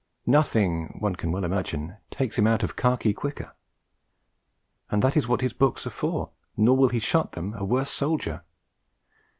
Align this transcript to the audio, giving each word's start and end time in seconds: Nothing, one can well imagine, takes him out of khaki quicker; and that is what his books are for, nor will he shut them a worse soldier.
Nothing, 0.25 0.97
one 0.99 1.15
can 1.15 1.31
well 1.31 1.43
imagine, 1.43 1.97
takes 2.09 2.35
him 2.39 2.47
out 2.47 2.63
of 2.63 2.75
khaki 2.75 3.13
quicker; 3.13 3.53
and 4.89 5.03
that 5.03 5.15
is 5.15 5.27
what 5.27 5.41
his 5.41 5.53
books 5.53 5.85
are 5.85 5.91
for, 5.91 6.31
nor 6.57 6.75
will 6.75 6.89
he 6.89 6.97
shut 6.97 7.33
them 7.33 7.53
a 7.55 7.63
worse 7.63 7.91
soldier. 7.91 8.41